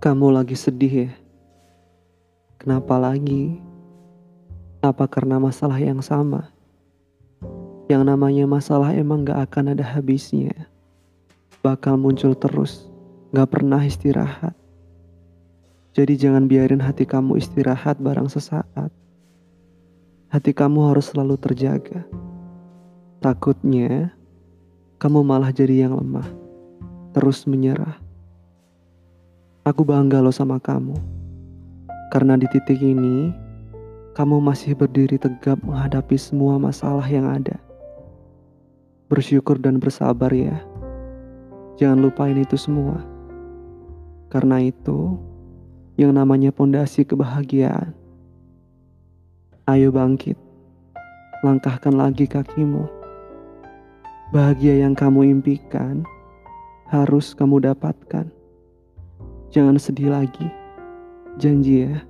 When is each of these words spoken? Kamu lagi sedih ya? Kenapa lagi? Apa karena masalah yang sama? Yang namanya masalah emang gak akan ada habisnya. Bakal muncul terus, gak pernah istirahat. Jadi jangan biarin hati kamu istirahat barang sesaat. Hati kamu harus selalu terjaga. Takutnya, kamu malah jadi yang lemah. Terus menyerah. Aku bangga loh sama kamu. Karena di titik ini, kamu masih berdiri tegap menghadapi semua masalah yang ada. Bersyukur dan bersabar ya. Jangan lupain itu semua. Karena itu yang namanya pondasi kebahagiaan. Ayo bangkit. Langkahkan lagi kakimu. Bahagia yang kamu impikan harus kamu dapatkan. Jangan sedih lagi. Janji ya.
Kamu 0.00 0.32
lagi 0.32 0.56
sedih 0.56 1.12
ya? 1.12 1.12
Kenapa 2.56 2.96
lagi? 2.96 3.60
Apa 4.80 5.04
karena 5.04 5.36
masalah 5.36 5.76
yang 5.76 6.00
sama? 6.00 6.48
Yang 7.84 8.08
namanya 8.08 8.48
masalah 8.48 8.96
emang 8.96 9.28
gak 9.28 9.52
akan 9.52 9.76
ada 9.76 9.84
habisnya. 9.84 10.56
Bakal 11.60 12.00
muncul 12.00 12.32
terus, 12.32 12.88
gak 13.36 13.52
pernah 13.52 13.84
istirahat. 13.84 14.56
Jadi 15.92 16.16
jangan 16.16 16.48
biarin 16.48 16.80
hati 16.80 17.04
kamu 17.04 17.36
istirahat 17.36 18.00
barang 18.00 18.32
sesaat. 18.32 18.88
Hati 20.32 20.56
kamu 20.56 20.96
harus 20.96 21.12
selalu 21.12 21.36
terjaga. 21.36 22.08
Takutnya, 23.20 24.16
kamu 24.96 25.20
malah 25.20 25.52
jadi 25.52 25.84
yang 25.84 26.00
lemah. 26.00 26.24
Terus 27.12 27.44
menyerah. 27.44 28.09
Aku 29.70 29.86
bangga 29.86 30.18
loh 30.18 30.34
sama 30.34 30.58
kamu. 30.58 30.98
Karena 32.10 32.34
di 32.34 32.50
titik 32.50 32.82
ini, 32.82 33.30
kamu 34.18 34.42
masih 34.42 34.74
berdiri 34.74 35.14
tegap 35.14 35.62
menghadapi 35.62 36.18
semua 36.18 36.58
masalah 36.58 37.06
yang 37.06 37.30
ada. 37.30 37.54
Bersyukur 39.06 39.62
dan 39.62 39.78
bersabar 39.78 40.34
ya. 40.34 40.58
Jangan 41.78 42.02
lupain 42.02 42.34
itu 42.34 42.58
semua. 42.58 42.98
Karena 44.26 44.58
itu 44.58 45.14
yang 45.94 46.18
namanya 46.18 46.50
pondasi 46.50 47.06
kebahagiaan. 47.06 47.94
Ayo 49.70 49.94
bangkit. 49.94 50.34
Langkahkan 51.46 51.94
lagi 51.94 52.26
kakimu. 52.26 52.90
Bahagia 54.34 54.82
yang 54.82 54.98
kamu 54.98 55.30
impikan 55.30 56.02
harus 56.90 57.38
kamu 57.38 57.70
dapatkan. 57.70 58.39
Jangan 59.50 59.82
sedih 59.82 60.14
lagi. 60.14 60.46
Janji 61.34 61.90
ya. 61.90 62.09